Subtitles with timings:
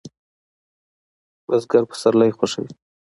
[1.45, 2.69] بزګر پسرلی خوښوي